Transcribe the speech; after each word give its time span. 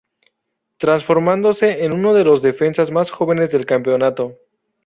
Transformándose 0.77 1.83
en 1.85 1.93
uno 1.93 2.15
de 2.15 2.23
los 2.23 2.41
defensas 2.41 2.89
más 2.89 3.11
jóvenes 3.11 3.51
del 3.51 3.67
campeonato. 3.67 4.39